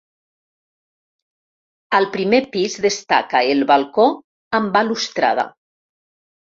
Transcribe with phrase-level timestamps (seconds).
[1.99, 4.09] Al primer pis destaca el balcó
[4.61, 5.51] amb balustrada.